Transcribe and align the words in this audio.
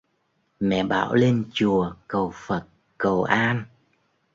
mẹ 0.59 0.83
bảo 0.83 1.15
lên 1.15 1.49
chùa 1.53 1.93
cầu 2.07 2.31
phật 2.35 2.65
cầu 2.97 3.23
an 3.23 3.63